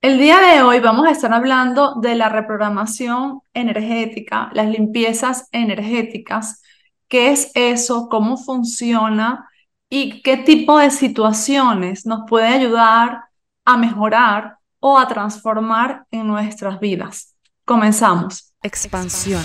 [0.00, 6.62] El día de hoy vamos a estar hablando de la reprogramación energética, las limpiezas energéticas,
[7.08, 9.48] qué es eso, cómo funciona
[9.90, 13.24] y qué tipo de situaciones nos puede ayudar
[13.64, 17.34] a mejorar o a transformar en nuestras vidas.
[17.64, 18.54] Comenzamos.
[18.62, 19.42] Expansión.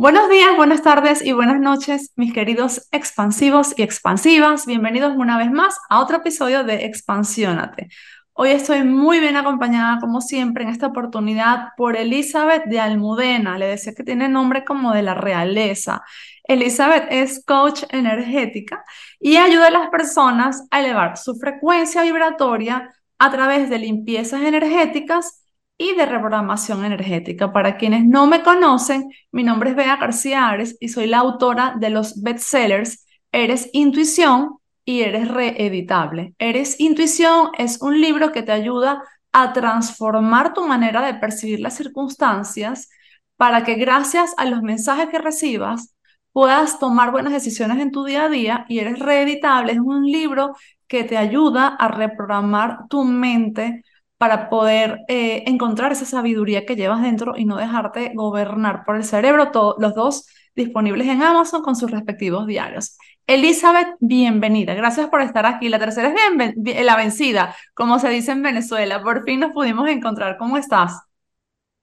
[0.00, 4.64] Buenos días, buenas tardes y buenas noches, mis queridos expansivos y expansivas.
[4.64, 7.88] Bienvenidos una vez más a otro episodio de Expansiónate.
[8.32, 13.58] Hoy estoy muy bien acompañada, como siempre, en esta oportunidad por Elizabeth de Almudena.
[13.58, 16.04] Le decía que tiene nombre como de la realeza.
[16.44, 18.84] Elizabeth es coach energética
[19.18, 25.37] y ayuda a las personas a elevar su frecuencia vibratoria a través de limpiezas energéticas
[25.78, 27.52] y de reprogramación energética.
[27.52, 31.76] Para quienes no me conocen, mi nombre es Bea García Ares y soy la autora
[31.78, 36.34] de los bestsellers Eres Intuición y Eres Reeditable.
[36.38, 41.76] Eres Intuición es un libro que te ayuda a transformar tu manera de percibir las
[41.76, 42.90] circunstancias
[43.36, 45.94] para que gracias a los mensajes que recibas
[46.32, 50.56] puedas tomar buenas decisiones en tu día a día y Eres Reeditable es un libro
[50.88, 53.84] que te ayuda a reprogramar tu mente
[54.18, 59.04] para poder eh, encontrar esa sabiduría que llevas dentro y no dejarte gobernar por el
[59.04, 62.98] cerebro, los dos disponibles en Amazon con sus respectivos diarios.
[63.28, 64.74] Elizabeth, bienvenida.
[64.74, 65.68] Gracias por estar aquí.
[65.68, 66.14] La tercera es
[66.56, 69.02] bien, la vencida, como se dice en Venezuela.
[69.02, 70.36] Por fin nos pudimos encontrar.
[70.36, 71.07] ¿Cómo estás?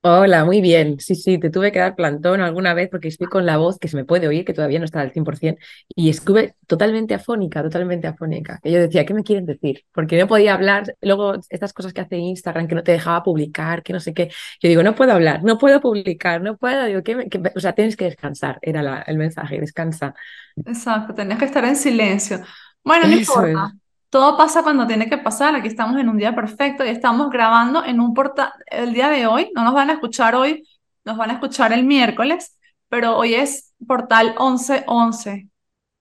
[0.08, 1.00] Hola, muy bien.
[1.00, 3.88] Sí, sí, te tuve que dar plantón alguna vez porque estoy con la voz que
[3.88, 5.60] se me puede oír, que todavía no está al 100%,
[5.96, 8.60] y estuve totalmente afónica, totalmente afónica.
[8.62, 9.84] Que yo decía, ¿qué me quieren decir?
[9.92, 10.96] Porque no podía hablar.
[11.02, 14.30] Luego, estas cosas que hace Instagram, que no te dejaba publicar, que no sé qué.
[14.62, 16.86] Yo digo, no puedo hablar, no puedo publicar, no puedo.
[16.86, 17.18] Digo, ¿qué
[17.56, 20.14] o sea, tienes que descansar, era el mensaje, descansa.
[20.56, 22.42] Exacto, tenías que estar en silencio.
[22.84, 23.74] Bueno, no importa.
[24.10, 25.56] Todo pasa cuando tiene que pasar.
[25.56, 29.28] Aquí estamos en un día perfecto y estamos grabando en un portal el día de
[29.28, 29.52] hoy.
[29.56, 30.68] No nos van a escuchar hoy,
[31.04, 32.58] nos van a escuchar el miércoles,
[32.90, 35.50] pero hoy es portal 1111.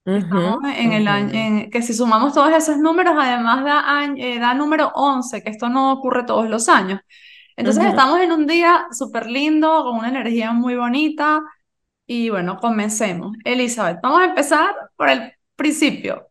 [0.05, 4.93] Estamos en el año, que si sumamos todos esos números, además da, eh, da número
[4.95, 7.01] 11, que esto no ocurre todos los años.
[7.57, 11.43] Entonces estamos en un día súper lindo, con una energía muy bonita.
[12.07, 13.35] Y bueno, comencemos.
[13.45, 16.29] Elizabeth, vamos a empezar por el principio.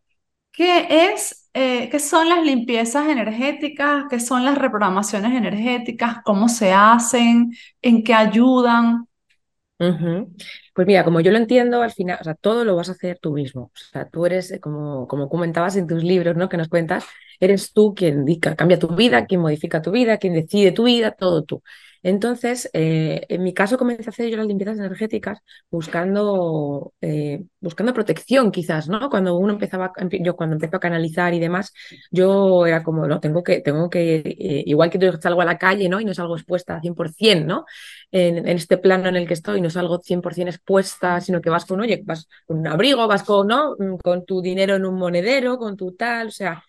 [0.52, 4.04] ¿Qué es eh, ¿qué son las limpiezas energéticas?
[4.10, 6.18] ¿Qué son las reprogramaciones energéticas?
[6.24, 7.52] ¿Cómo se hacen?
[7.82, 9.06] ¿En qué ayudan?
[10.74, 13.18] Pues mira, como yo lo entiendo, al final, o sea, todo lo vas a hacer
[13.20, 13.62] tú mismo.
[13.64, 16.48] O sea, tú eres, eh, como, como comentabas en tus libros, ¿no?
[16.48, 17.04] Que nos cuentas,
[17.40, 21.12] eres tú quien indica, cambia tu vida, quien modifica tu vida, quien decide tu vida,
[21.12, 21.62] todo tú.
[22.04, 25.38] Entonces, eh, en mi caso comencé a hacer yo las limpiezas energéticas
[25.70, 29.08] buscando, eh, buscando protección quizás, ¿no?
[29.08, 31.72] Cuando uno empezaba, yo cuando empezó a canalizar y demás,
[32.10, 35.56] yo era como, no, tengo que, tengo que, eh, igual que yo salgo a la
[35.56, 35.98] calle, ¿no?
[35.98, 37.64] Y no salgo expuesta 100%, ¿no?
[38.12, 41.80] En, este plano en el que estoy, no salgo 100% expuesta, sino que vas con,
[41.80, 43.76] oye, vas con un abrigo, vas con, ¿no?
[44.02, 46.62] Con tu dinero en un monedero, con tu tal, o sea,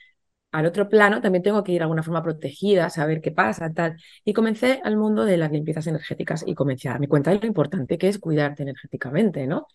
[0.57, 3.97] al otro plano también tengo que ir de alguna forma protegida, saber qué pasa, tal.
[4.23, 7.47] Y comencé al mundo de las limpiezas energéticas y comencé a darme cuenta de lo
[7.47, 9.67] importante que es cuidarte energéticamente, ¿no?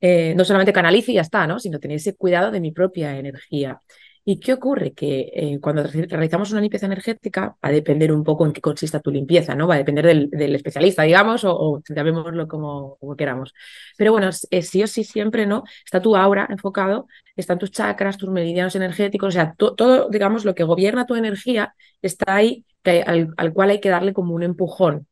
[0.00, 1.58] Eh, no solamente canalice y ya está, ¿no?
[1.58, 3.80] Sino tener ese cuidado de mi propia energía.
[4.24, 4.92] ¿Y qué ocurre?
[4.94, 9.00] Que eh, cuando realizamos una limpieza energética, va a depender un poco en qué consista
[9.00, 9.66] tu limpieza, ¿no?
[9.66, 13.52] Va a depender del, especialista, digamos, o, llamémoslo como, como, queramos.
[13.96, 15.64] Pero bueno, sí o sí siempre, ¿no?
[15.84, 20.54] Está tu aura enfocado, están tus chakras, tus meridianos energéticos, o sea, todo, digamos, lo
[20.54, 25.08] que gobierna tu energía está ahí, al cual hay que darle como un empujón,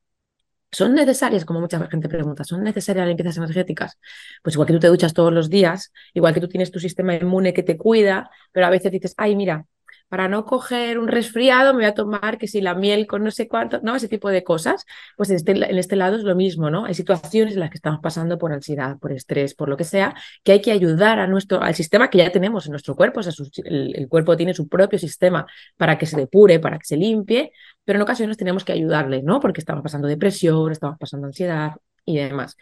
[0.73, 3.99] ¿Son necesarias, como mucha gente pregunta, ¿son necesarias las limpiezas energéticas?
[4.43, 7.15] Pues igual que tú te duchas todos los días, igual que tú tienes tu sistema
[7.15, 9.67] inmune que te cuida, pero a veces dices, ay, mira,
[10.09, 13.31] para no coger un resfriado me voy a tomar que si la miel con no
[13.31, 13.97] sé cuánto, ¿no?
[13.97, 14.85] Ese tipo de cosas.
[15.17, 16.85] Pues en este, en este lado es lo mismo, ¿no?
[16.85, 20.15] Hay situaciones en las que estamos pasando por ansiedad, por estrés, por lo que sea,
[20.43, 23.21] que hay que ayudar a nuestro, al sistema que ya tenemos en nuestro cuerpo.
[23.21, 23.33] O sea,
[23.65, 27.53] el, el, cuerpo tiene su propio sistema para que se depure, para que se limpie,
[27.85, 29.41] pero en ocasiones tenemos que ayudarle, ¿no?
[29.41, 31.73] Porque estamos pasando depresión, estamos pasando ansiedad
[32.05, 32.57] y demás.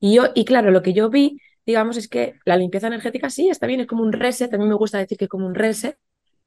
[0.00, 3.48] Y, yo, y claro, lo que yo vi, digamos, es que la limpieza energética sí
[3.48, 5.96] está bien, es como un reset, mí me gusta decir que es como un reset,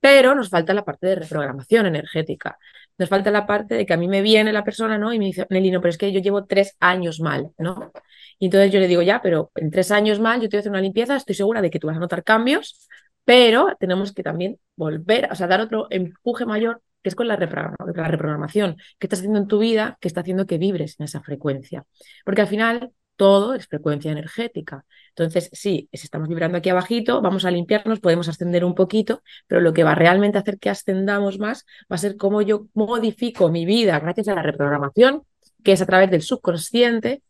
[0.01, 2.57] pero nos falta la parte de reprogramación energética.
[2.97, 5.13] Nos falta la parte de que a mí me viene la persona, ¿no?
[5.13, 7.91] Y me dice, Nelly, no, pero es que yo llevo tres años mal, ¿no?
[8.39, 10.61] Y entonces yo le digo, ya, pero en tres años mal yo te voy a
[10.61, 12.89] hacer una limpieza, estoy segura de que tú vas a notar cambios,
[13.23, 17.35] pero tenemos que también volver, o sea, dar otro empuje mayor, que es con la,
[17.35, 18.77] reprogramación.
[18.99, 21.85] ¿Qué estás haciendo en tu vida que está haciendo que vibres en esa frecuencia?
[22.25, 24.83] Porque al final todo es frecuencia energética.
[25.09, 29.61] Entonces, sí, si estamos vibrando aquí abajito, vamos a limpiarnos, podemos ascender un poquito, pero
[29.61, 33.49] lo que va realmente a hacer que ascendamos más va a ser cómo yo modifico
[33.49, 35.21] mi vida gracias a la reprogramación,
[35.63, 37.21] que es a través del subconsciente.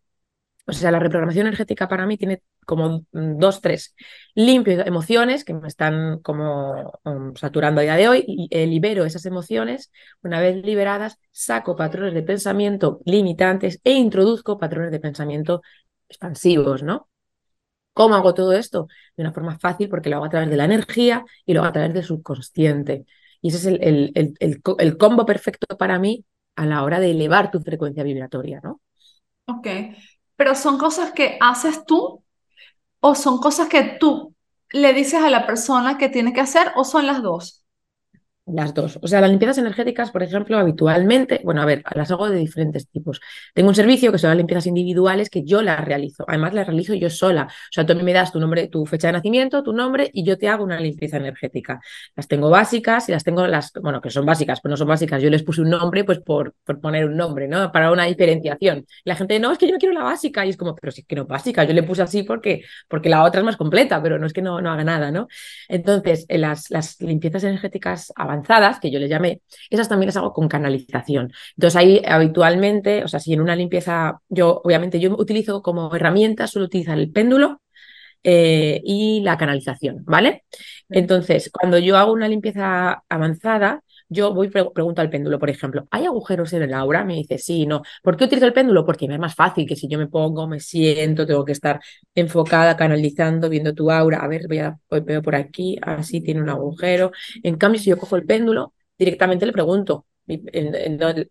[0.65, 3.95] O sea, la reprogramación energética para mí tiene como dos, tres.
[4.35, 9.03] Limpio emociones que me están como um, saturando a día de hoy y eh, libero
[9.03, 9.91] esas emociones.
[10.23, 15.61] Una vez liberadas, saco patrones de pensamiento limitantes e introduzco patrones de pensamiento
[16.11, 17.09] expansivos, ¿no?
[17.93, 18.87] ¿Cómo hago todo esto?
[19.17, 21.69] De una forma fácil porque lo hago a través de la energía y lo hago
[21.69, 23.05] a través del subconsciente.
[23.41, 23.83] Y ese es el,
[24.15, 26.25] el, el, el combo perfecto para mí
[26.55, 28.81] a la hora de elevar tu frecuencia vibratoria, ¿no?
[29.45, 29.67] Ok,
[30.35, 32.23] pero son cosas que haces tú
[33.01, 34.35] o son cosas que tú
[34.71, 37.60] le dices a la persona que tiene que hacer o son las dos?
[38.47, 38.97] Las dos.
[39.01, 42.88] O sea, las limpiezas energéticas, por ejemplo, habitualmente, bueno, a ver, las hago de diferentes
[42.89, 43.21] tipos.
[43.53, 46.25] Tengo un servicio que son las limpiezas individuales que yo las realizo.
[46.27, 47.43] Además, las realizo yo sola.
[47.43, 50.09] O sea, tú a mí me das tu nombre, tu fecha de nacimiento, tu nombre
[50.11, 51.79] y yo te hago una limpieza energética.
[52.15, 55.21] Las tengo básicas y las tengo las, bueno, que son básicas, pues no son básicas.
[55.21, 57.71] Yo les puse un nombre, pues por, por poner un nombre, ¿no?
[57.71, 58.85] Para una diferenciación.
[59.05, 60.45] la gente, no, es que yo no quiero la básica.
[60.47, 61.63] Y es como, pero sí que no básica.
[61.63, 64.41] Yo le puse así porque, porque la otra es más completa, pero no es que
[64.41, 65.27] no, no haga nada, ¿no?
[65.69, 70.47] Entonces, las, las limpiezas energéticas avanzadas que yo les llamé, esas también las hago con
[70.47, 71.31] canalización.
[71.57, 76.47] Entonces ahí habitualmente, o sea, si en una limpieza, yo obviamente yo utilizo como herramienta,
[76.47, 77.61] suelo utilizar el péndulo,
[78.23, 80.43] eh, y la canalización, ¿vale?
[80.89, 86.05] Entonces, cuando yo hago una limpieza avanzada, yo voy pregunto al péndulo, por ejemplo, ¿hay
[86.05, 87.05] agujeros en el aura?
[87.05, 87.81] Me dice, sí, no.
[88.03, 88.85] ¿Por qué utilizo el péndulo?
[88.85, 91.79] Porque me es más fácil que si yo me pongo, me siento, tengo que estar
[92.13, 94.19] enfocada, canalizando, viendo tu aura.
[94.19, 97.11] A ver, voy a, veo por aquí, así tiene un agujero.
[97.41, 100.05] En cambio, si yo cojo el péndulo, directamente le pregunto,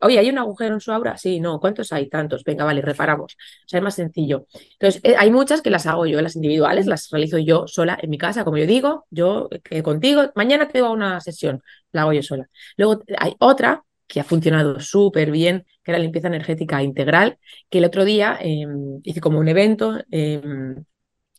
[0.00, 1.16] Oye, ¿hay un agujero en su aura?
[1.16, 1.60] Sí, no.
[1.60, 2.08] ¿Cuántos hay?
[2.08, 2.44] Tantos.
[2.44, 3.34] Venga, vale, reparamos.
[3.34, 4.46] O sea, es más sencillo.
[4.72, 8.10] Entonces, eh, hay muchas que las hago yo, las individuales, las realizo yo sola en
[8.10, 11.62] mi casa, como yo digo, yo que contigo, mañana te a una sesión,
[11.92, 12.48] la hago yo sola.
[12.76, 17.38] Luego hay otra que ha funcionado súper bien, que era limpieza energética integral,
[17.68, 20.84] que el otro día em, hice como un evento em,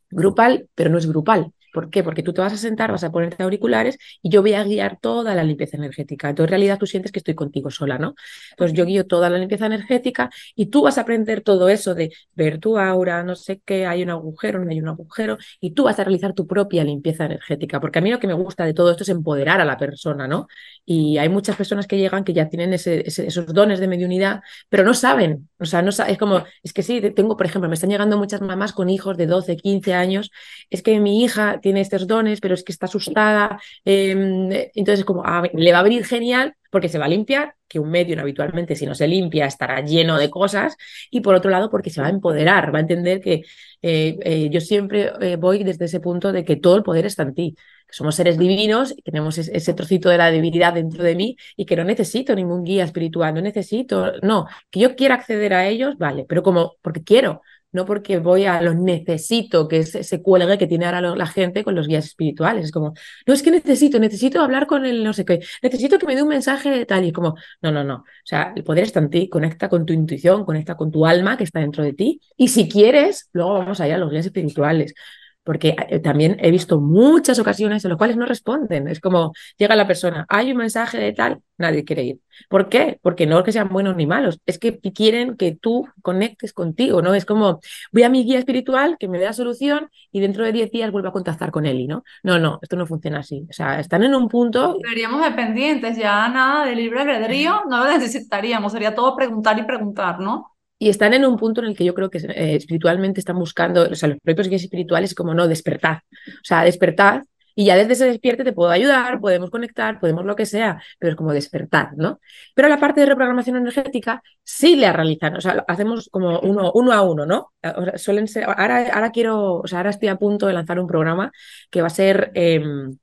[0.09, 1.53] grupal, pero no es grupal.
[1.71, 2.03] ¿Por qué?
[2.03, 4.99] Porque tú te vas a sentar, vas a ponerte auriculares y yo voy a guiar
[4.99, 6.29] toda la limpieza energética.
[6.29, 8.15] Entonces, en realidad tú sientes que estoy contigo sola, ¿no?
[8.51, 12.11] Entonces, yo guío toda la limpieza energética y tú vas a aprender todo eso de
[12.35, 15.83] ver tu aura, no sé qué, hay un agujero, no hay un agujero, y tú
[15.83, 17.79] vas a realizar tu propia limpieza energética.
[17.79, 20.27] Porque a mí lo que me gusta de todo esto es empoderar a la persona,
[20.27, 20.47] ¿no?
[20.85, 24.93] Y hay muchas personas que llegan que ya tienen esos dones de mediunidad, pero no
[24.93, 25.49] saben.
[25.59, 28.41] O sea, no es como, es que sí, tengo, por ejemplo, me están llegando muchas
[28.41, 30.31] mamás con hijos de 12, 15 años,
[30.69, 33.59] es que mi hija tiene estos dones, pero es que está asustada.
[33.85, 37.79] Em, entonces, como ah, le va a venir genial porque se va a limpiar, que
[37.79, 40.77] un medio habitualmente si no se limpia estará lleno de cosas,
[41.11, 43.43] y por otro lado porque se va a empoderar, va a entender que
[43.81, 47.23] eh, eh, yo siempre eh, voy desde ese punto de que todo el poder está
[47.23, 47.55] en ti,
[47.89, 51.83] somos seres divinos, tenemos ese, trocito de la divinidad dentro de mí y que no
[51.83, 56.41] necesito ningún guía espiritual, no necesito, no, que yo quiera acceder a ellos, vale, pero
[56.41, 57.41] como porque quiero,
[57.71, 61.63] no porque voy a los necesito, que es ese cuelgue que tiene ahora la gente
[61.63, 62.65] con los guías espirituales.
[62.65, 62.93] Es como,
[63.25, 66.23] no es que necesito, necesito hablar con el no sé qué, necesito que me dé
[66.23, 67.95] un mensaje tal y como, no, no, no.
[67.95, 71.37] O sea, el poder está en ti, conecta con tu intuición, conecta con tu alma
[71.37, 72.21] que está dentro de ti.
[72.37, 74.93] Y si quieres, luego vamos allá a los guías espirituales
[75.43, 78.87] porque eh, también he visto muchas ocasiones en las cuales no responden.
[78.87, 82.19] Es como llega la persona, hay un mensaje de tal, nadie quiere ir.
[82.49, 82.99] ¿Por qué?
[83.01, 87.13] Porque no que sean buenos ni malos, es que quieren que tú conectes contigo, ¿no?
[87.13, 87.59] Es como,
[87.91, 90.91] voy a mi guía espiritual que me dé la solución y dentro de 10 días
[90.91, 92.03] vuelvo a contactar con él, ¿no?
[92.23, 93.45] No, no, esto no funciona así.
[93.49, 94.77] O sea, están en un punto...
[94.87, 100.19] Seríamos dependientes, ya nada de libre albedrío, no lo necesitaríamos, sería todo preguntar y preguntar,
[100.19, 100.50] ¿no?
[100.81, 103.83] Y están en un punto en el que yo creo que eh, espiritualmente están buscando,
[103.83, 106.01] o sea, los propios guías espirituales, como no, despertar.
[106.27, 107.23] O sea, despertar
[107.53, 111.11] y ya desde ese despierte te puedo ayudar, podemos conectar, podemos lo que sea, pero
[111.11, 112.19] es como despertar, ¿no?
[112.55, 116.91] Pero la parte de reprogramación energética sí la realizan, o sea, hacemos como uno, uno
[116.93, 117.53] a uno, ¿no?
[117.97, 121.31] suelen ser, ahora, ahora quiero, o sea, ahora estoy a punto de lanzar un programa
[121.69, 122.31] que va a ser...
[122.33, 122.97] Em,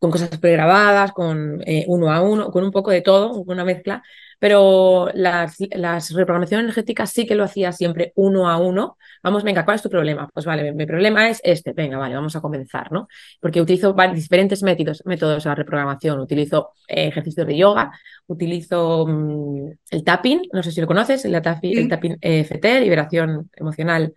[0.00, 4.02] con cosas pregrabadas, con eh, uno a uno, con un poco de todo, una mezcla,
[4.44, 8.98] pero las, las reprogramaciones energéticas sí que lo hacía siempre uno a uno.
[9.22, 10.28] Vamos, venga, ¿cuál es tu problema?
[10.34, 13.08] Pues vale, mi, problema es este, venga, vale, vamos a comenzar, ¿no?
[13.40, 20.04] Porque utilizo diferentes métodos, métodos de reprogramación, utilizo eh, ejercicios de yoga, utilizo mm, el
[20.04, 24.12] tapping, no sé si lo conoces, el, el tapping EFT, liberación emocional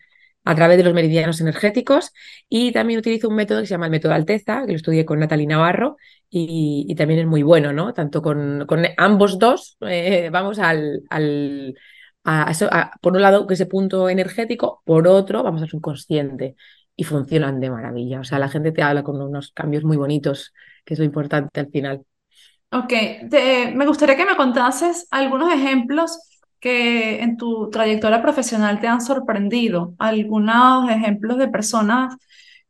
[0.47, 2.13] a través de los meridianos energéticos
[2.47, 5.19] y también utilizo un método que se llama el método Alteza, que lo estudié con
[5.19, 5.97] Natalie Navarro
[6.29, 7.93] y, también es muy bueno, ¿no?
[7.93, 11.75] Tanto con, con ambos dos, eh, vamos al, al,
[13.01, 16.55] por un lado, ese punto energético, por otro, vamos al subconsciente
[16.95, 18.21] y funcionan de maravilla.
[18.21, 20.53] O sea, la gente te habla con unos cambios muy bonitos,
[20.85, 22.03] que es lo importante al final.
[22.71, 22.93] Ok,
[23.75, 26.19] me gustaría que me contases algunos ejemplos
[26.59, 32.15] que en tu trayectoria profesional te han sorprendido, algunos ejemplos de personas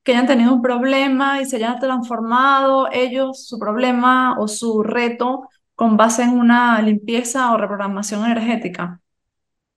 [0.04, 5.50] que hayan tenido un problema y se hayan transformado ellos, su problema o su reto
[5.76, 9.02] con base en una limpieza o reprogramación energética.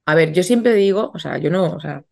[0.06, 2.04] A ver, yo siempre digo, o sea, yo no, o sea,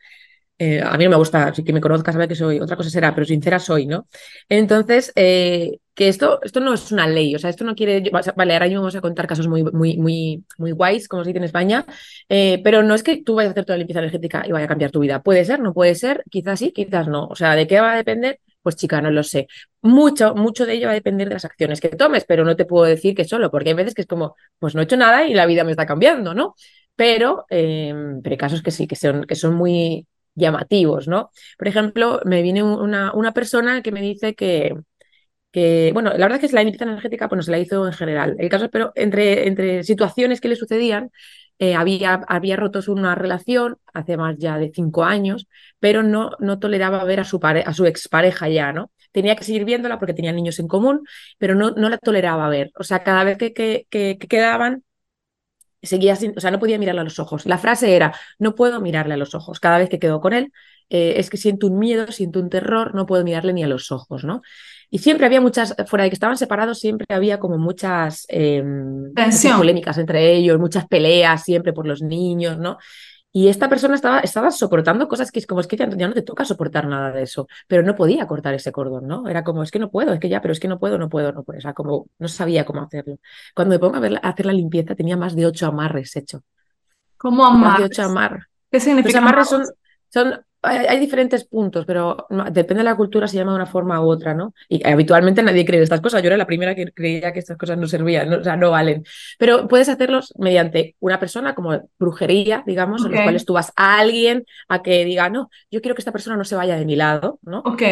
[0.59, 2.91] eh, a mí no me gusta, si que me conozcas sabe que soy, otra cosa
[2.91, 4.09] será, pero sincera soy, ¿no?
[4.49, 8.53] Entonces, eh, que esto, esto no es una ley, o sea, esto no quiere, vale,
[8.53, 11.45] ahora mismo vamos a contar casos muy, muy, muy, muy guays, como se dice en
[11.45, 11.85] España,
[12.29, 14.65] eh, pero no es que tú vayas a hacer toda la limpieza energética y vaya
[14.65, 15.23] a cambiar tu vida.
[15.23, 17.27] Puede ser, no puede ser, quizás sí, quizás no.
[17.27, 18.41] O sea, ¿de qué va a depender?
[18.62, 19.47] Pues chica, no lo sé.
[19.83, 22.65] Mucho, mucho de ello va a depender de las acciones que tomes, pero no te
[22.65, 25.27] puedo decir que solo, porque hay veces que es como, pues no he hecho nada
[25.27, 26.55] y la vida me está cambiando, ¿no?
[26.97, 30.07] Pero, pero hay casos que sí, que son, que son muy,
[30.38, 31.30] llamativos, ¿no?
[31.59, 34.75] Por ejemplo, me viene una, una persona que me dice que,
[35.50, 38.37] que, bueno, la verdad es que la limpieza energética pues, se la hizo en general.
[38.38, 41.11] El caso, pero entre, entre situaciones que le sucedían,
[41.59, 45.49] eh, había, había roto una relación hace más ya de cinco años,
[45.80, 48.90] pero no, no toleraba ver a su, a su expareja ya, ¿no?
[49.11, 51.02] Tenía que seguir viéndola porque tenían niños en común,
[51.38, 52.71] pero no, no la toleraba ver.
[52.76, 53.52] O sea, cada vez que,
[53.88, 54.85] que quedaban,
[55.82, 57.47] seguía sin, o sea, no podía mirarle a los ojos.
[57.47, 59.61] La frase era, no puedo mirarle a los ojos.
[59.61, 60.52] Cada vez que quedo con él,
[60.90, 63.92] eh, es que siento un miedo, siento un terror, no puedo mirarle ni a los
[63.92, 64.42] ojos, ¿no?
[64.90, 69.56] Y siempre había muchas, fuera de que estaban separados, siempre había como muchas, eh, muchas
[69.56, 72.78] polémicas entre ellos, muchas peleas siempre por los niños, ¿no?
[73.38, 76.23] Y esta persona estaba, estaba soportando cosas que es como es que ya, no te
[76.23, 79.28] toca soportar nada de eso, pero no podía cortar ese cordón, ¿no?
[79.28, 81.09] Era como, es que no puedo, es que ya, pero es que no puedo, no
[81.09, 81.59] puedo, no puedo.
[81.59, 83.21] O sea, como no sabía cómo hacerlo.
[83.54, 86.42] Cuando me pongo a, ver, hacer la limpieza tenía más de ocho amarres hecho.
[87.16, 87.68] ¿Cómo amarres?
[87.68, 88.45] Más de ocho amarres.
[88.73, 89.21] ¿Qué significa?
[89.21, 89.62] Los amarres son,
[90.09, 94.09] son hay, diferentes puntos, pero depende de la cultura, se llama de una forma u
[94.09, 94.55] otra, ¿no?
[94.69, 96.23] Y habitualmente nadie cree en estas cosas.
[96.23, 99.05] Yo era la primera que creía que estas cosas no servían, o sea, no valen.
[99.38, 103.99] Pero puedes hacerlos mediante una persona, como brujería, digamos, en los cuales tú vas a
[103.99, 106.97] alguien a que diga, no, yo quiero que esta persona no se vaya de mi
[106.97, 107.61] lado, ¿no?
[107.61, 107.83] Ok.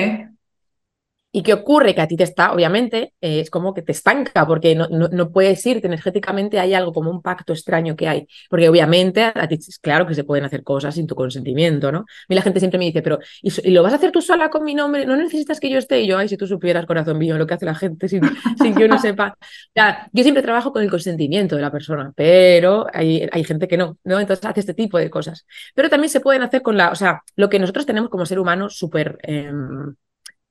[1.37, 1.95] ¿Y qué ocurre?
[1.95, 5.31] Que a ti te está, obviamente, eh, es como que te estanca, porque no, no,
[5.31, 8.26] puedes irte energéticamente, hay algo como un pacto extraño que hay.
[8.49, 11.99] Porque obviamente a ti es claro que se pueden hacer cosas sin tu consentimiento, ¿no?
[11.99, 14.49] A mí la gente siempre me dice, pero ¿y, lo vas a hacer tú sola
[14.49, 15.05] con mi nombre?
[15.05, 16.00] ¿No necesitas que yo esté?
[16.00, 18.23] Y yo, ay, si tú supieras, corazón mío, lo que hace la gente sin,
[18.57, 19.37] sin que uno sepa.
[19.75, 23.76] Ya, yo siempre trabajo con el consentimiento de la persona, pero hay, hay gente que
[23.76, 24.19] no, ¿no?
[24.21, 25.47] Entonces hace este tipo de cosas.
[25.75, 28.38] Pero también se pueden hacer con la, o sea, lo que nosotros tenemos como ser
[28.38, 29.19] humano súper...
[29.23, 29.95] Em,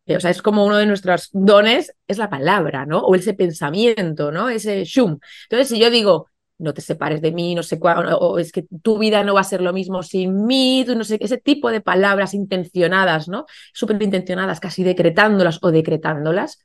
[0.07, 2.99] o sea, es como uno de nuestros dones, es la palabra, ¿no?
[2.99, 4.49] O ese pensamiento, ¿no?
[4.49, 5.17] Ese shum.
[5.49, 8.65] Entonces, si yo digo, no te separes de mí, no sé cuál, o es que
[8.81, 11.81] tu vida no va a ser lo mismo sin mí, no sé, ese tipo de
[11.81, 13.45] palabras intencionadas, ¿no?
[13.73, 16.59] Súper intencionadas, casi decretándolas o decretándolas,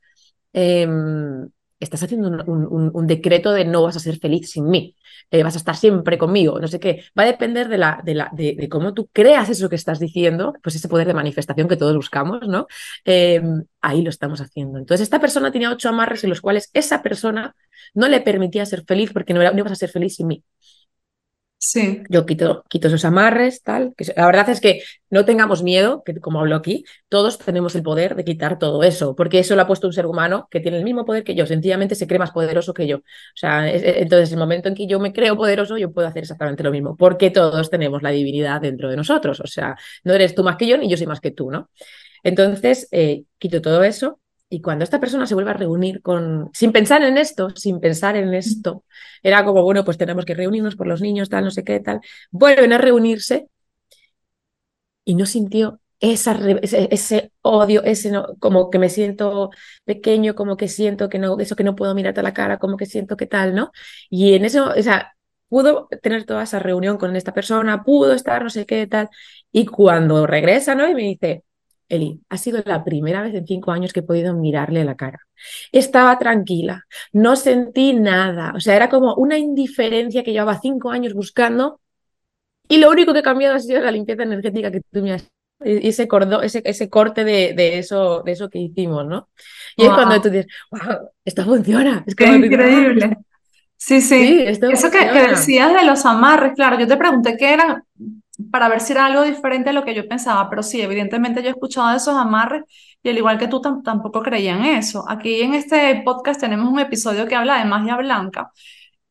[0.52, 1.48] em,
[1.80, 4.94] estás haciendo un, decreto de no vas a ser feliz sin mí,
[5.30, 7.04] eh, vas a estar siempre conmigo, no sé qué.
[7.18, 10.52] Va a depender de, la, de, la, de, cómo tú creas eso que estás diciendo,
[10.62, 12.66] pues ese poder de manifestación que todos buscamos, ¿no?
[13.04, 14.78] Em, ahí lo estamos haciendo.
[14.78, 17.56] Entonces, esta persona tenía ocho amarres en los cuales esa persona
[17.94, 20.44] no le permitía ser feliz porque no, no ibas a ser feliz sin mí.
[21.62, 22.02] Sí.
[22.08, 23.92] Yo quito, quito esos amarres, tal.
[23.94, 27.82] Que la verdad es que no tengamos miedo, que como hablo aquí, todos tenemos el
[27.82, 30.78] poder de quitar todo eso, porque eso lo ha puesto un ser humano que tiene
[30.78, 32.96] el mismo poder que yo, sencillamente se cree más poderoso que yo.
[32.98, 33.02] O
[33.34, 36.70] sea, entonces el momento en que yo me creo poderoso, yo puedo hacer exactamente lo
[36.70, 39.38] mismo, porque todos tenemos la divinidad dentro de nosotros.
[39.40, 41.68] O sea, no eres tú más que yo, ni yo soy más que tú, ¿no?
[42.22, 44.19] Entonces, eh, quito todo eso
[44.50, 48.16] y cuando esta persona se vuelve a reunir con, sin pensar en esto, sin pensar
[48.16, 48.84] en esto,
[49.22, 52.00] era como, bueno, pues tenemos que reunirnos por los niños, tal, no sé qué, tal,
[52.32, 53.48] vuelven a reunirse
[55.04, 59.50] y no sintió esa, ese, odio, ese como que me siento
[59.84, 62.76] pequeño, como que siento que no, eso que no puedo mirarte a la cara, como
[62.76, 63.70] que siento que tal, ¿no?
[64.08, 65.14] Y en eso, o sea,
[65.48, 69.10] pudo tener toda esa reunión con esta persona, pudo estar no sé qué, tal,
[69.52, 70.88] y cuando regresa, ¿no?
[70.88, 71.44] Y me dice,
[71.90, 75.20] Eli, ha sido la primera vez en cinco años que he podido mirarle la cara.
[75.72, 81.12] Estaba tranquila, no sentí nada, o sea, era como una indiferencia que llevaba cinco años
[81.12, 81.80] buscando
[82.68, 85.28] y lo único que ha cambiado ha sido la limpieza energética que tú me has
[85.62, 86.08] y ese,
[86.42, 89.28] ese, ese corte de, de, eso, de eso que hicimos, ¿no?
[89.76, 92.02] Y es cuando tú dices, wow, esto funciona.
[92.06, 93.18] Es increíble.
[93.76, 94.44] Sí, sí.
[94.46, 97.82] eso que, que, decías de los amarres, claro, yo te pregunté qué eran,
[98.50, 101.48] para ver si era algo diferente a lo que yo pensaba, pero sí, evidentemente yo
[101.48, 102.62] he escuchado de esos amarres
[103.02, 105.04] y al igual que tú tampoco creía en eso.
[105.08, 108.50] Aquí en este podcast tenemos un episodio que habla de magia blanca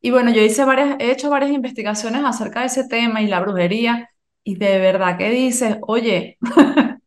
[0.00, 3.40] Y bueno, yo hice varias, he hecho varias investigaciones acerca de ese tema y la
[3.40, 4.10] brujería,
[4.44, 6.38] y de verdad que dices, oye,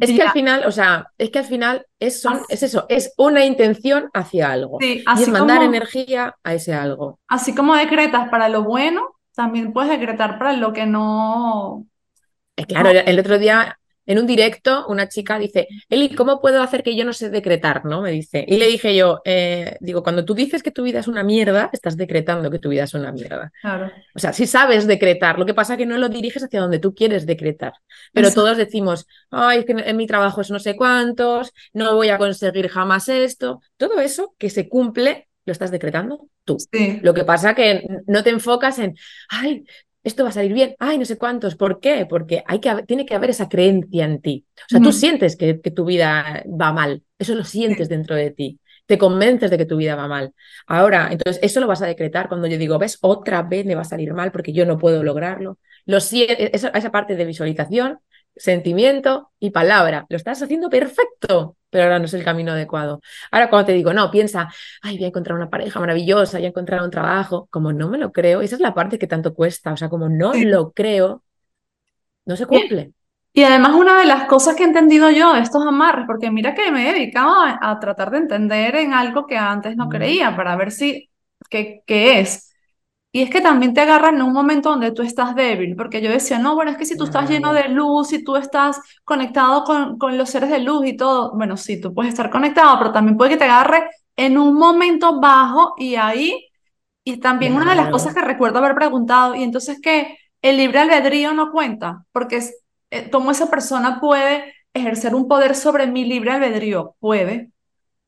[0.00, 3.12] Es que al final, o sea, es que al final es, son, es eso, es
[3.18, 7.20] una intención hacia algo sí, y es así mandar como, energía a ese algo.
[7.28, 11.86] así como decretas para lo bueno, también puedes decretar para lo que no,
[12.68, 16.82] Claro, no, el otro día en un directo una chica dice, Eli, ¿cómo puedo hacer
[16.82, 17.84] que yo no sé decretar?
[17.84, 18.02] ¿no?
[18.02, 18.44] Me dice.
[18.46, 21.70] Y le dije yo, eh, digo, cuando tú dices que tu vida es una mierda,
[21.72, 23.52] estás decretando que tu vida es una mierda.
[23.60, 26.60] claro, O sea, sí sabes decretar, lo que pasa es que no lo diriges hacia
[26.60, 27.74] donde tú quieres decretar.
[28.12, 32.08] Pero todos decimos, ay, es que en mi trabajo es no sé cuántos, no voy
[32.08, 33.60] a conseguir jamás esto.
[33.76, 36.68] Todo eso que se cumple, lo estás decretando tú.
[36.72, 38.94] sí, Lo que pasa que no te enfocas en,
[39.28, 39.64] ay,
[40.04, 41.54] esto va a salir bien, ay, no sé cuántos.
[41.56, 42.06] ¿Por qué?
[42.08, 44.46] Porque hay que, tiene que haber esa creencia en ti.
[44.56, 48.16] O sea, tú sientes que, que tu vida va mal, eso lo sientes sí, dentro
[48.16, 48.60] de ti.
[48.86, 50.34] Te convences de que tu vida va mal.
[50.66, 53.82] Ahora, entonces, eso lo vas a decretar cuando yo digo, ves, otra vez me va
[53.82, 55.58] a salir mal porque yo no puedo lograrlo.
[55.86, 58.00] Lo sie- esa, esa parte de visualización,
[58.36, 63.00] sentimiento y palabra, lo estás haciendo perfecto, pero ahora no es el camino adecuado.
[63.30, 64.48] Ahora, cuando te digo, no, piensa,
[64.82, 67.98] ay, voy a encontrar una pareja maravillosa, voy a encontrar un trabajo, como no me
[67.98, 71.22] lo creo, esa es la parte que tanto cuesta, o sea, como no lo creo,
[72.26, 72.92] no se cumple.
[73.34, 76.54] y además una de las cosas que he entendido yo de estos amarres, porque mira
[76.54, 79.88] que me he dedicado a, a tratar de entender en algo que antes no Mm,
[79.88, 81.10] creía, para ver si,
[81.48, 82.51] qué, qué es.
[83.14, 86.10] Y es que también te agarran en un momento donde tú estás débil, porque yo
[86.10, 89.64] decía, no, bueno, es que si tú estás lleno de luz, si tú estás conectado
[89.64, 92.90] con, con los seres de luz y todo, bueno, sí, tú puedes estar conectado, pero
[92.92, 96.48] también puede que te agarre en un momento bajo y ahí,
[97.04, 100.80] y también una de las cosas que recuerdo haber preguntado, y entonces que el libre
[100.80, 102.56] albedrío no cuenta, porque es,
[102.90, 107.51] eh, cómo esa persona puede ejercer un poder sobre mi libre albedrío, puede.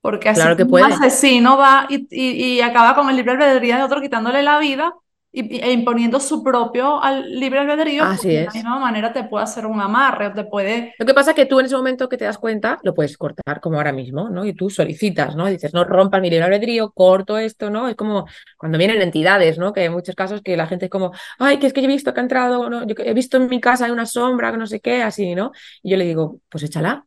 [0.05, 3.77] Porque así Claro que un asesino va y, y- y acaba con el libre albedrío
[3.77, 4.95] de otro quitándole la vida
[5.33, 8.55] y, e imponiendo su propio al, libre albedrío, Así de la es.
[8.55, 10.95] misma manera te puede hacer un amarre o te puede...
[10.99, 13.17] Lo que pasa es que tú en ese momento que te das cuenta lo puedes
[13.17, 14.45] cortar, como ahora mismo, ¿no?
[14.45, 15.47] Y tú solicitas, ¿no?
[15.47, 17.89] Dices, no rompas mi libre albedrío, corto esto, ¿no?
[17.89, 18.27] Es como
[18.59, 19.73] cuando vienen entidades, ¿no?
[19.73, 21.93] Que hay muchos casos que la gente es como, ay, que es que yo he
[21.93, 22.87] visto que ha entrado, ¿no?
[22.87, 25.51] Yo he visto en mi casa hay una sombra, que no sé qué, así, ¿no?
[25.83, 27.07] Y yo le digo, pues échala.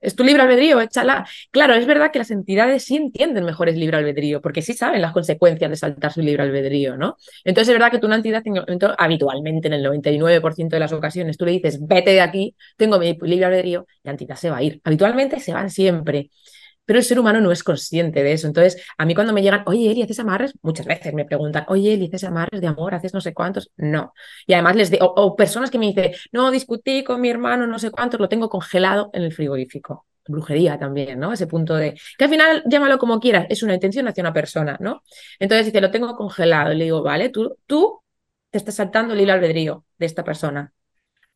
[0.00, 1.26] Es tu libre albedrío, échala.
[1.50, 5.00] Claro, es verdad que las entidades sí entienden mejor el libre albedrío, porque sí saben
[5.02, 7.16] las consecuencias de saltar su libre albedrío, ¿no?
[7.44, 8.42] Entonces es verdad que tú una entidad,
[8.98, 13.16] habitualmente en el 99% de las ocasiones, tú le dices, vete de aquí, tengo mi
[13.22, 14.80] libre albedrío, la entidad se va a ir.
[14.84, 16.30] Habitualmente se van siempre,
[16.86, 18.46] pero el ser humano no es consciente de eso.
[18.46, 20.54] Entonces, a mí cuando me llegan, oye, Eli, ¿haces amarres?
[20.62, 22.94] Muchas veces me preguntan, oye, Eli, ¿haces amarres de amor?
[22.94, 23.70] ¿Haces no sé cuántos?
[23.76, 24.12] No.
[24.46, 27.78] Y además les o, o personas que me dicen, no, discutí con mi hermano, no
[27.78, 30.06] sé cuántos, lo tengo congelado en el frigorífico.
[30.28, 31.32] Brujería también, ¿no?
[31.32, 34.76] Ese punto de, que al final llámalo como quieras, es una intención hacia una persona,
[34.80, 35.02] ¿no?
[35.38, 36.72] Entonces dice, lo tengo congelado.
[36.72, 38.00] Y le digo, vale, tú, tú
[38.50, 40.72] te estás saltando el hilo albedrío de esta persona.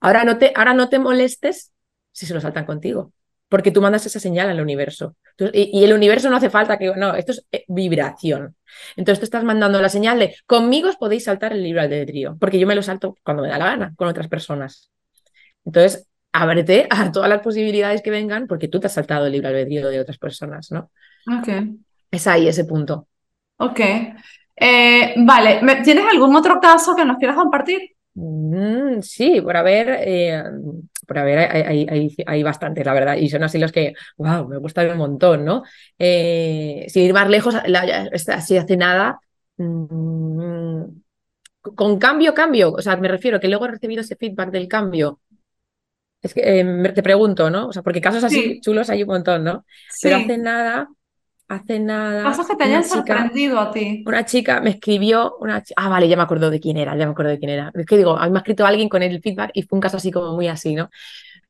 [0.00, 1.72] Ahora no te, ahora no te molestes
[2.12, 3.12] si se lo saltan contigo,
[3.48, 5.16] porque tú mandas esa señal al universo.
[5.52, 8.56] Y, y el universo no hace falta que, no, esto es eh, vibración.
[8.96, 12.58] Entonces tú estás mandando la señal de, conmigo os podéis saltar el libre albedrío, porque
[12.58, 14.90] yo me lo salto cuando me da la gana, con otras personas.
[15.64, 19.48] Entonces, ábrete a todas las posibilidades que vengan, porque tú te has saltado el libre
[19.48, 20.90] albedrío de otras personas, ¿no?
[21.26, 21.48] Ok,
[22.12, 23.08] Es ahí ese punto.
[23.58, 23.80] ok.
[24.56, 27.80] Eh, vale, ¿me- ¿tienes algún otro caso que nos quieras compartir?
[28.14, 30.42] Mm, sí, por haber, eh,
[31.06, 34.58] por haber hay, hay, hay, bastantes, la verdad, y son así los que, wow, me
[34.58, 35.62] gustan un montón, ¿no?
[35.98, 39.20] Eh, sin ir más lejos, la- así hace nada,
[39.58, 40.82] mm,
[41.76, 45.20] con cambio, cambio, o sea, me refiero que luego he recibido ese feedback del cambio.
[46.22, 47.68] Es que eh, me- te pregunto, ¿no?
[47.68, 49.64] O sea, porque casos así Sí, chulos hay un montón, ¿no?
[50.00, 50.38] Pero hace sí.
[50.38, 50.88] nada,
[51.50, 54.04] hace nada, Casos que te hayan chica sorprendido a ti.
[54.06, 57.12] una chica me escribió, una ah, vale, ya me acuerdo de quién era, ya me
[57.12, 57.72] acuerdo de quién era.
[57.74, 59.80] Es que digo, a mí me ha escrito alguien con el feedback y fue un
[59.80, 60.90] caso así como muy así, ¿no?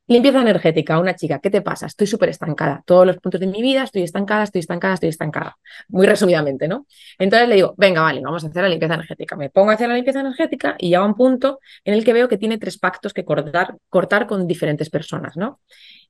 [0.06, 1.86] Limpieza energética, una chica, ¿qué te pasa?
[1.86, 2.82] Estoy súper estancada.
[2.84, 5.56] Todos los puntos de mi vida estoy estancada, estoy estancada, estoy estancada.
[5.88, 6.86] Muy resumidamente, ¿no?
[7.18, 9.36] Entonces le digo, venga, vale, vamos a hacer la limpieza energética.
[9.36, 12.28] Me pongo a hacer la limpieza energética y llega un punto en el que veo
[12.28, 15.60] que tiene tres pactos que cortar, cortar con diferentes personas, ¿no?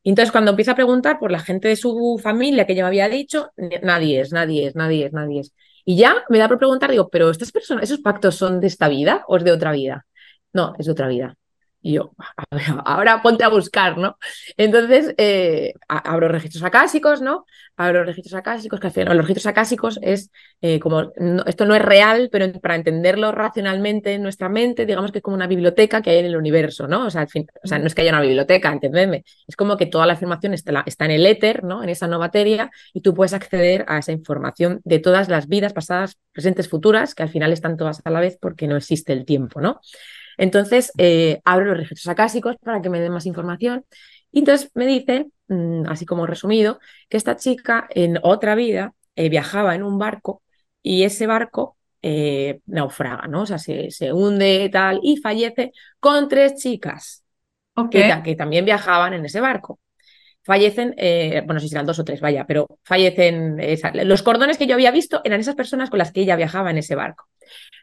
[0.02, 2.88] Y entonces cuando empieza a preguntar por la gente de su familia que ya me
[2.88, 3.50] había dicho,
[3.82, 5.54] nadie es, nadie es, nadie es, nadie es.
[5.84, 8.88] Y ya me da por preguntar, digo, pero estas personas, esos pactos son de esta
[8.88, 10.06] vida o es de otra vida?
[10.52, 11.36] No, es de otra vida.
[11.83, 12.12] Y yo,
[12.85, 14.19] ahora ponte a buscar, ¿no?
[14.59, 17.47] Entonces, eh, abro registros acásicos, ¿no?
[17.77, 21.11] Abro registros acásicos, que al final, los registros acásicos es eh, como,
[21.47, 25.37] esto no es real, pero para entenderlo racionalmente en nuestra mente, digamos que es como
[25.37, 27.07] una biblioteca que hay en el universo, ¿no?
[27.07, 29.79] O sea, al fin, o sea no es que haya una biblioteca, entendedme, es como
[29.79, 31.83] que toda la información está, está en el éter, ¿no?
[31.83, 35.73] En esa no materia, y tú puedes acceder a esa información de todas las vidas
[35.73, 39.25] pasadas, presentes, futuras, que al final están todas a la vez porque no existe el
[39.25, 39.81] tiempo, ¿no?
[40.40, 43.85] Entonces, eh, abro los registros acásicos para que me den más información.
[44.33, 49.29] Y entonces me dice, mm, así como resumido, que esta chica en otra vida eh,
[49.29, 50.42] viajaba en un barco
[50.83, 53.42] y ese barco eh, naufraga, ¿no?
[53.42, 57.22] O sea, se, se, hunde tal y fallece con tres chicas
[57.90, 59.79] que, que, también viajaban en ese barco.
[60.42, 63.59] Fallecen, bueno, no sé si eran dos o tres, vaya, pero fallecen.
[64.09, 66.79] los cordones que yo había visto eran esas personas con las que ella viajaba en
[66.79, 67.29] ese barco.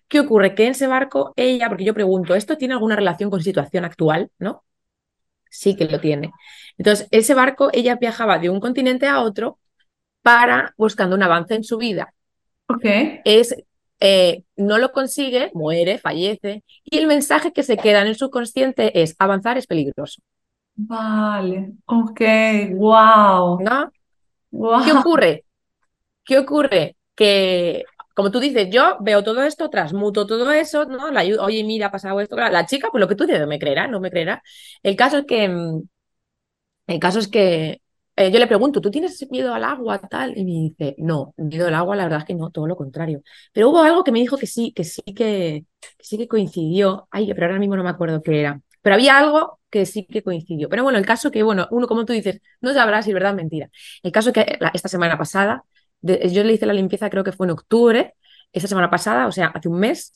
[0.08, 0.56] ¿Qué ocurre?
[0.56, 4.32] Que en ese barco ella, porque yo pregunto, ¿esto tiene alguna relación con situación actual?
[4.40, 4.64] ¿No?
[5.50, 6.32] Sí que lo tiene.
[6.78, 9.60] Entonces, ese barco ella viajaba de un continente a otro
[10.22, 12.14] para buscando un avance en su vida.
[12.68, 12.86] Ok.
[13.24, 13.56] Es,
[14.00, 19.02] eh, no lo consigue, muere, fallece, y el mensaje que se queda en el subconsciente
[19.02, 20.22] es avanzar es peligroso.
[20.80, 22.22] Vale, ok,
[22.76, 23.60] wow.
[23.62, 23.92] ¿No?
[24.86, 25.46] ¿Qué ocurre?
[26.26, 26.98] ¿Qué ocurre?
[27.16, 27.84] Que
[28.16, 31.12] como tú dices, yo veo todo esto, transmuto todo eso, ¿no?
[31.12, 32.36] La oye, mira, ha pasado esto.
[32.38, 34.42] La chica, pues lo que tú dices, me creerá, no me creerá.
[34.84, 35.82] El caso es que, mm,
[36.88, 37.82] el caso es que
[38.16, 40.36] eh, yo le pregunto, ¿tú tienes miedo al agua, tal?
[40.38, 43.22] Y me dice, no, miedo al agua, la verdad es que no, todo lo contrario.
[43.54, 45.66] Pero hubo algo que me dijo que sí, que sí que,
[46.00, 47.08] sí que coincidió.
[47.12, 48.62] Ay, pero ahora mismo no me acuerdo qué era.
[48.88, 50.70] Pero había algo que sí que coincidió.
[50.70, 53.34] Pero bueno, el caso que, bueno, uno, como tú dices, no sabrá si es verdad
[53.34, 53.70] o mentira.
[54.02, 55.66] El caso que esta semana pasada
[56.02, 58.14] yo le hice la limpieza, creo que fue en octubre,
[58.54, 60.14] esa semana pasada, o sea, hace un mes,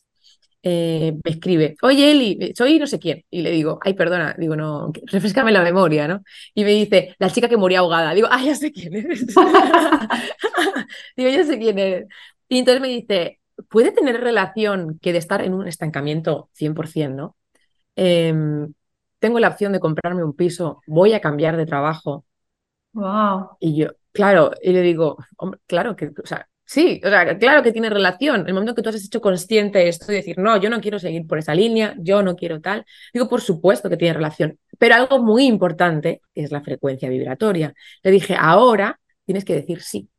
[0.64, 3.26] eh, me escribe, oye Eli, soy no sé quién.
[3.30, 6.24] Y le digo, ay, perdona, digo, no, refrescame la memoria, ¿no?
[6.54, 8.14] Y me dice, la chica que murió ahogada.
[8.14, 9.26] Digo, ay, ya sé quién eres.
[11.18, 12.08] digo, ya sé quién eres.
[12.48, 17.36] Y entonces me dice, ¿puede tener relación que de estar en un estancamiento 100%, ¿no?
[17.96, 18.74] Em,
[19.20, 22.26] tengo la opción de comprarme un piso, voy a cambiar de trabajo.
[22.94, 23.58] Wow.
[23.60, 27.64] Y yo, Claro, y le digo, hombre, claro que, o sea, sí, o sea, claro
[27.64, 28.46] que tiene relación.
[28.48, 31.26] El momento que tú has hecho consciente esto y decir, no, yo no quiero seguir
[31.28, 35.20] por esa línea, yo no quiero tal, digo, por supuesto que tiene relación, pero algo
[35.24, 37.74] muy importante es la frecuencia vibratoria.
[38.04, 40.10] Le dije, ahora tienes que decir sí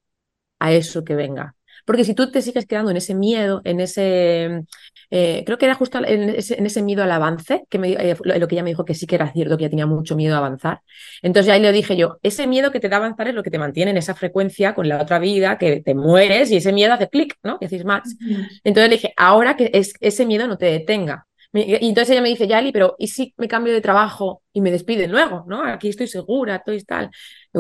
[0.60, 1.56] a eso que venga.
[1.84, 4.64] Porque si tú te sigues quedando en ese miedo, en ese,
[5.10, 8.54] eh, creo que era justo en ese, miedo al avance, que me, eh, lo, que
[8.54, 10.80] ella me dijo que sí que era cierto, que ella tenía mucho miedo a avanzar.
[11.22, 13.58] Entonces ahí le dije yo, ese miedo que te da avanzar es lo que te
[13.58, 17.08] mantiene en esa frecuencia con la otra vida, que te mueres y ese miedo hace
[17.08, 17.58] clic, ¿no?
[17.60, 18.16] Y decís más.
[18.64, 21.26] Entonces le dije, ahora que es, ese miedo no te detenga.
[21.54, 24.70] Y entonces ella me dice, Yali, pero ¿y si me cambio de trabajo y me
[24.70, 25.44] despiden luego?
[25.46, 25.62] ¿no?
[25.62, 27.10] Aquí estoy segura, estoy tal.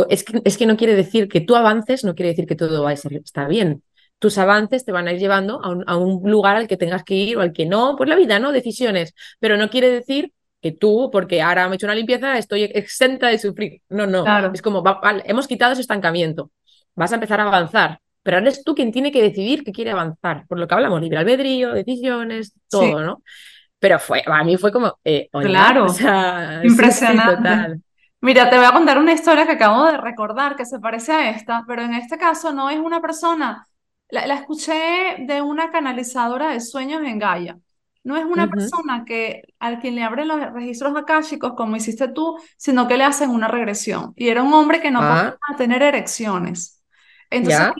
[0.08, 2.82] es, que, es que no quiere decir que tú avances, no quiere decir que todo
[2.82, 3.82] va a está bien
[4.22, 7.36] tus avances te van a ir llevando a un, lugar al que tengas que ir
[7.36, 8.52] o al que no, pues la vida, ¿no?
[8.52, 12.62] Decisiones, pero no quiere decir que tú, porque ahora me he hecho una limpieza, estoy
[12.62, 13.82] exenta de sufrir.
[13.88, 14.84] No, no, es como,
[15.24, 16.52] hemos quitado ese estancamiento,
[16.94, 20.46] vas a empezar a avanzar, pero eres tú quien tiene que decidir que quiere avanzar,
[20.46, 23.22] por lo que hablamos, libre albedrío, decisiones, todo, ¿no?
[23.80, 25.88] Pero fue, a mí fue como, eh, claro,
[26.62, 27.80] impresionante.
[28.20, 31.30] Mira, te voy a contar una historia que acabo de recordar que se parece a
[31.30, 33.66] esta, pero en este caso no es una persona
[34.12, 37.58] la, escuché de una canalizadora de sueños en Gaia.
[38.04, 42.36] No es una persona que al quien le abren los registros akáshicos como hiciste tú,
[42.56, 44.12] sino que le hacen una regresión.
[44.16, 45.36] Y era un hombre que no ah.
[45.40, 46.82] podía tener erecciones.
[47.30, 47.72] Entonces,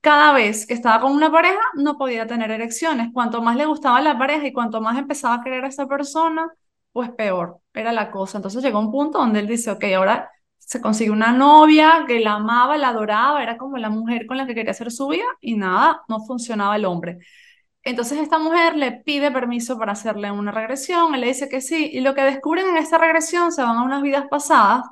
[0.00, 3.08] cada vez que estaba con una pareja, no podía tener erecciones.
[3.12, 6.48] Cuanto más le gustaba la pareja y cuanto más empezaba a querer a esa persona,
[6.92, 8.38] pues peor era la cosa.
[8.38, 10.30] Entonces llegó un punto donde él dice, ok, ahora
[10.72, 14.46] se consiguió una novia que la amaba, la adoraba, era como la mujer con la
[14.46, 17.18] que quería hacer su vida y nada, no funcionaba el hombre.
[17.82, 21.90] Entonces esta mujer le pide permiso para hacerle una regresión, él le dice que sí,
[21.92, 24.84] y lo que descubren en esta regresión se van a unas vidas pasadas,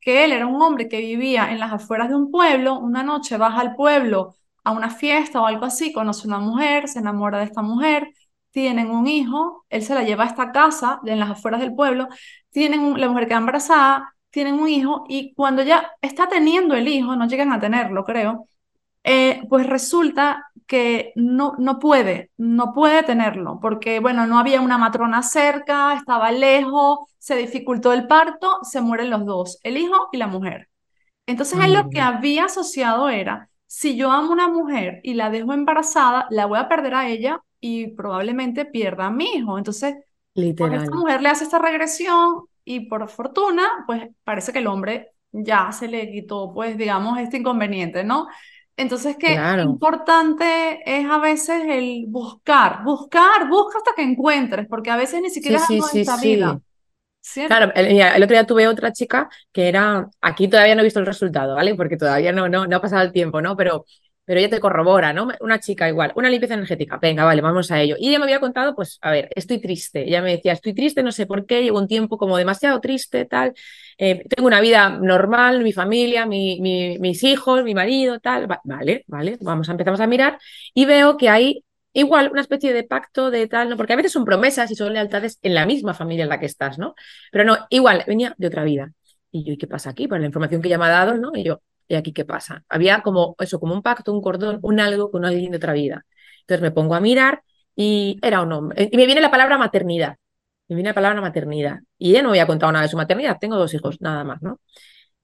[0.00, 3.36] que él era un hombre que vivía en las afueras de un pueblo, una noche
[3.36, 7.44] baja al pueblo a una fiesta o algo así, conoce una mujer, se enamora de
[7.44, 8.08] esta mujer,
[8.52, 12.08] tienen un hijo, él se la lleva a esta casa en las afueras del pueblo,
[12.50, 17.16] tienen la mujer queda embarazada, tienen un hijo y cuando ya está teniendo el hijo,
[17.16, 18.48] no llegan a tenerlo, creo,
[19.04, 24.78] eh, pues resulta que no, no puede, no puede tenerlo, porque, bueno, no había una
[24.78, 30.18] matrona cerca, estaba lejos, se dificultó el parto, se mueren los dos, el hijo y
[30.18, 30.68] la mujer.
[31.26, 35.30] Entonces él lo que había asociado era, si yo amo a una mujer y la
[35.30, 39.58] dejo embarazada, la voy a perder a ella y probablemente pierda a mi hijo.
[39.58, 39.96] Entonces
[40.56, 40.96] Porque esta literal.
[40.96, 45.88] mujer le hace esta regresión y por fortuna, pues parece que el hombre ya se
[45.88, 48.28] le quitó, pues digamos, este inconveniente, ¿no?
[48.76, 49.82] Entonces, qué Claro.
[49.82, 55.30] importante es a veces el buscar, buscar, busca hasta que encuentres, porque a veces ni
[55.30, 56.60] siquiera Sí, es sí, algo sí, esta vida.
[57.22, 57.46] ¿cierto?
[57.46, 60.98] Claro, el, el otro día tuve otra chica que era, aquí todavía no he visto
[60.98, 61.76] el resultado, ¿vale?
[61.76, 63.56] Porque todavía no, no, no ha pasado el tiempo, ¿no?
[63.56, 63.84] Pero,
[64.26, 65.28] pero ella te corrobora, ¿no?
[65.40, 67.96] Una chica igual, una limpieza energética, venga, vale, vamos a ello.
[67.98, 70.02] Y ella me había contado, pues, a ver, estoy triste.
[70.08, 73.24] Ella me decía, estoy triste, no sé por qué, llevo un tiempo como demasiado triste,
[73.24, 73.54] tal.
[73.98, 78.50] Eh, tengo una vida normal, mi familia, mi, mi- mis hijos, mi marido, tal.
[78.50, 80.38] Va- vale, vale, vamos, empezamos a mirar
[80.74, 83.76] y veo que hay igual una especie de pacto de tal, ¿no?
[83.76, 86.46] Porque a veces son promesas y son lealtades en la misma familia en la que
[86.46, 86.94] estás, ¿no?
[87.32, 88.92] Pero no, igual, venía de otra vida.
[89.30, 90.06] Y yo, ¿y qué pasa aquí?
[90.08, 91.30] Por la información que ella me ha dado, ¿no?
[91.34, 92.64] Y yo, ¿y aquí qué pasa?
[92.68, 96.04] Había como eso, como un pacto, un cordón, un algo con alguien de otra vida.
[96.40, 97.42] Entonces me pongo a mirar
[97.74, 98.88] y era un hombre.
[98.90, 100.16] Y me viene la palabra maternidad.
[100.68, 101.80] Me viene la palabra maternidad.
[101.98, 103.38] Y ella no me había contado nada de su maternidad.
[103.40, 104.60] Tengo dos hijos, nada más, ¿no?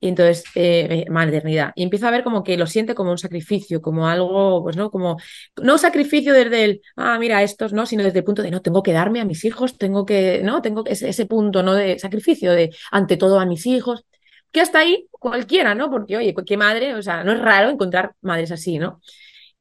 [0.00, 1.72] Y entonces, eh, maternidad.
[1.76, 4.90] Y empiezo a ver como que lo siente como un sacrificio, como algo, pues no,
[4.90, 5.16] como,
[5.62, 8.82] no sacrificio desde el, ah, mira, estos, no, sino desde el punto de, no, tengo
[8.82, 11.74] que darme a mis hijos, tengo que, no, tengo ese, ese punto, ¿no?
[11.74, 14.04] De sacrificio, de ante todo a mis hijos,
[14.52, 15.90] que hasta ahí cualquiera, ¿no?
[15.90, 19.00] Porque, oye, qué madre, o sea, no es raro encontrar madres así, ¿no?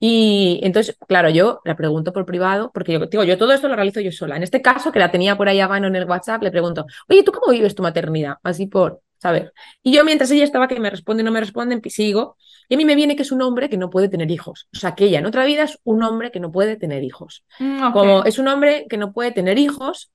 [0.03, 3.75] Y entonces, claro, yo le pregunto por privado, porque yo digo, yo todo esto lo
[3.75, 4.35] realizo yo sola.
[4.35, 6.87] En este caso, que la tenía por ahí a mano en el WhatsApp, le pregunto,
[7.07, 8.37] oye, ¿tú cómo vives tu maternidad?
[8.41, 9.53] Así por saber.
[9.83, 12.35] Y yo, mientras ella estaba que me responde y no me responde, sigo.
[12.67, 14.67] Y a mí me viene que es un hombre que no puede tener hijos.
[14.75, 17.45] O sea, que ella en otra vida es un hombre que no puede tener hijos.
[17.59, 20.11] Mm, Como es un hombre que no puede tener hijos,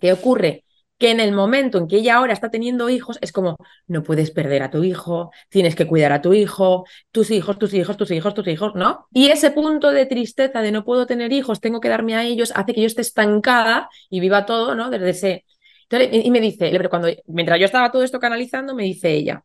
[0.00, 0.64] ¿qué ocurre?
[0.98, 3.56] Que en el momento en que ella ahora está teniendo hijos, es como,
[3.86, 7.72] no puedes perder a tu hijo, tienes que cuidar a tu hijo, tus hijos, tus
[7.72, 9.06] hijos, tus hijos, tus hijos, ¿no?
[9.12, 12.52] Y ese punto de tristeza de no puedo tener hijos, tengo que darme a ellos,
[12.56, 14.90] hace que yo esté estancada y viva todo, ¿no?
[14.90, 15.44] Desde ese...
[15.90, 19.42] Y me dice, pero cuando, mientras yo estaba todo esto canalizando, me dice ella,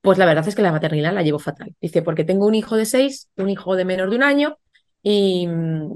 [0.00, 1.74] pues la verdad es que la maternidad la llevo fatal.
[1.80, 4.58] Dice, porque tengo un hijo de seis, un hijo de menos de un año,
[5.02, 5.46] y,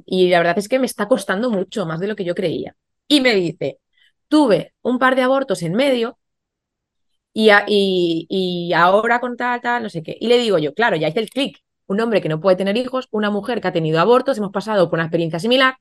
[0.07, 2.77] y la verdad es que me está costando mucho, más de lo que yo creía.
[3.09, 3.79] Y me dice,
[4.29, 6.19] tuve un par de abortos en medio
[7.33, 10.17] y, y, y ahora con tal, tal, no sé qué.
[10.21, 11.59] Y le digo yo, claro, ya hice el clic.
[11.87, 14.91] Un hombre que no puede tener hijos, una mujer que ha tenido abortos, hemos pasado
[14.91, 15.79] por una experiencia similar.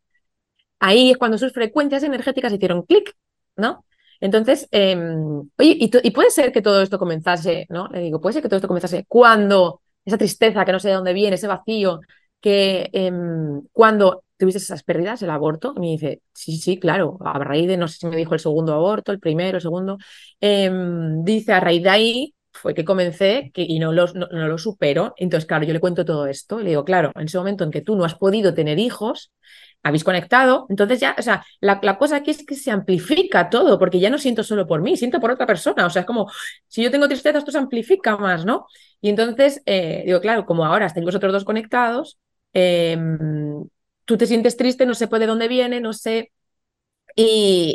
[0.80, 3.16] Ahí es cuando sus frecuencias energéticas hicieron clic,
[3.56, 3.86] ¿no?
[4.20, 4.96] Entonces, eh,
[5.58, 7.88] oye, y, y, puede ser que todo esto comenzase, ¿no?
[7.90, 10.96] Le digo, puede ser que todo esto comenzase cuando esa tristeza que no sé de
[10.96, 12.02] dónde viene, ese vacío,
[12.42, 13.12] que eh,
[13.72, 17.88] cuando tuviste esas pérdidas, el aborto, me dice, sí, sí, claro, a raíz de, no
[17.88, 19.98] sé si me dijo el segundo aborto, el primero, el segundo,
[20.42, 20.70] eh,
[21.24, 24.58] dice, a raíz de ahí fue que comencé que, y no lo, no, no lo
[24.58, 25.14] supero.
[25.18, 27.82] Entonces, claro, yo le cuento todo esto le digo, claro, en ese momento en que
[27.82, 29.32] tú no has podido tener hijos,
[29.84, 33.80] habéis conectado, entonces ya, o sea, la, la, cosa aquí es que se amplifica todo,
[33.80, 36.30] porque ya no siento solo por mí, siento por otra persona, o sea, es como,
[36.68, 38.66] si yo tengo tristeza, esto se amplifica más, ¿no?
[39.02, 42.18] Y entonces, eh, digo, claro, como ahora estáis vosotros dos conectados,
[42.58, 42.98] eh,
[44.06, 46.32] tú te sientes triste, no sé de dónde viene, no sé,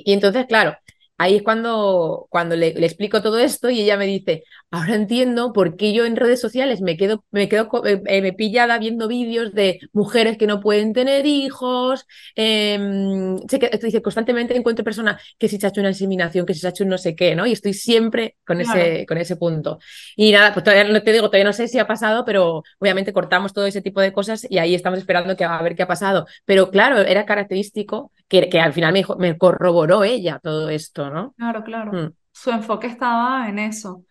[0.07, 0.77] y entonces, claro,
[1.23, 5.53] ahí es cuando, cuando le, le, explico todo esto y ella me dice, ahora entiendo
[5.53, 9.53] por qué yo en redes sociales me quedo, me quedo eh, me pillada viendo vídeos
[9.53, 12.07] de mujeres que no pueden tener hijos.
[12.35, 16.61] Eh, que dice, constantemente encuentro personas que si se ha hecho una inseminación, que si
[16.61, 17.47] se ha hecho un no sé qué, ¿no?
[17.47, 18.81] Y estoy siempre con, claro.
[18.81, 19.79] ese, con ese punto.
[20.17, 23.13] Y nada, pues todavía no te digo, todavía no sé si ha pasado, pero obviamente
[23.13, 25.87] cortamos todo ese tipo de cosas y ahí estamos esperando que, a ver qué ha
[25.87, 26.27] pasado.
[26.47, 31.35] Pero claro, era característico que, que al final me, corroboró ella todo esto, ¿no?
[31.37, 31.93] Claro, claro.
[31.93, 32.13] Mm.
[32.33, 34.07] Su enfoque estaba en eso.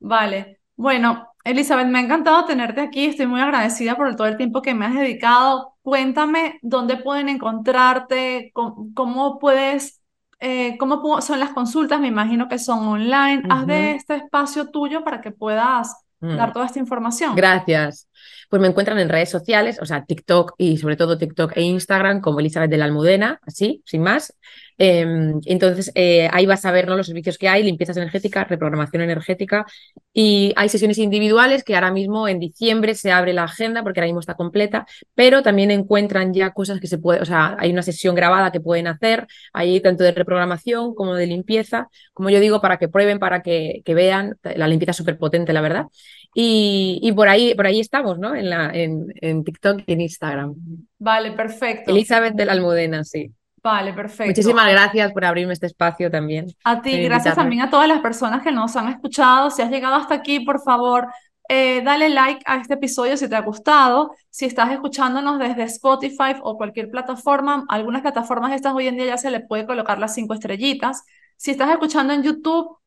[0.00, 0.60] Vale.
[0.74, 3.04] Bueno, Elizabeth, me ha encantado tenerte aquí.
[3.04, 5.76] Estoy muy agradecida por todo el tiempo que me has dedicado.
[5.82, 10.02] Cuéntame dónde pueden encontrarte, cómo, cómo puedes,
[10.40, 12.00] eh, cómo son las consultas.
[12.00, 13.42] Me imagino que son online.
[13.44, 13.60] Uh -huh.
[13.60, 16.36] Haz de este espacio tuyo para que puedas mm.
[16.36, 17.34] dar toda esta información.
[17.34, 18.08] Gracias.
[18.48, 22.20] Pues me encuentran en redes sociales, o sea, TikTok y sobre todo TikTok e Instagram
[22.20, 24.34] como Elizabeth de la Almudena, así, sin más.
[24.82, 26.96] Eh, entonces, eh, ahí vas a ver ¿no?
[26.96, 29.66] los servicios que hay, limpiezas energéticas, reprogramación energética
[30.14, 34.06] y hay sesiones individuales que ahora mismo en diciembre se abre la agenda porque ahora
[34.06, 37.82] mismo está completa, pero también encuentran ya cosas que se puede, o sea, hay una
[37.82, 42.62] sesión grabada que pueden hacer, hay tanto de reprogramación como de limpieza, como yo digo,
[42.62, 45.88] para que prueben, para que, que vean, la limpieza es súper potente, la verdad.
[46.34, 48.34] Y, y, por ahí por ahí estamos, ¿no?
[48.34, 50.54] En, la, en, en TikTok y en Instagram.
[50.98, 51.90] Vale, perfecto.
[51.90, 53.34] Elizabeth de la Almudena, sí.
[53.62, 54.30] Vale, perfecto.
[54.30, 56.46] Muchísimas gracias por abrirme este espacio también.
[56.64, 59.50] A ti, gracias también a todas las personas que nos han escuchado.
[59.50, 61.08] Si has llegado hasta aquí, por favor,
[61.48, 64.14] eh, dale like a este episodio si te ha gustado.
[64.30, 69.18] Si estás escuchándonos desde Spotify o cualquier plataforma, algunas plataformas estas hoy en día ya
[69.18, 71.02] se le puede colocar las cinco estrellitas.
[71.36, 72.78] Si estás escuchando en YouTube,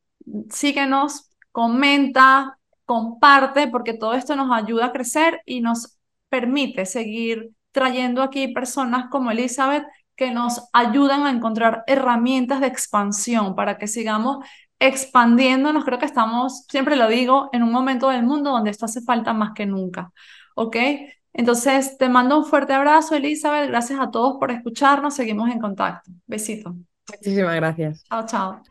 [0.50, 8.22] síguenos, comenta, comparte, porque todo esto nos ayuda a crecer y nos permite seguir trayendo
[8.22, 9.84] aquí personas como Elizabeth
[10.16, 14.44] que nos ayudan a encontrar herramientas de expansión para que sigamos
[14.78, 15.84] expandiéndonos.
[15.84, 19.32] Creo que estamos, siempre lo digo, en un momento del mundo donde esto hace falta
[19.32, 20.12] más que nunca.
[20.54, 20.76] ¿Ok?
[21.32, 23.68] Entonces, te mando un fuerte abrazo, Elizabeth.
[23.68, 25.14] Gracias a todos por escucharnos.
[25.14, 26.10] Seguimos en contacto.
[26.26, 26.76] Besito.
[27.10, 28.04] Muchísimas gracias.
[28.04, 28.62] Chao, chao.